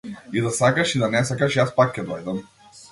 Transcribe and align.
И 0.39 0.41
да 0.45 0.53
сакаш 0.59 0.95
и 0.95 1.03
да 1.03 1.11
не 1.17 1.23
сакаш 1.31 1.59
јас 1.61 1.77
пак 1.81 1.97
ќе 1.99 2.09
дојдам. 2.11 2.43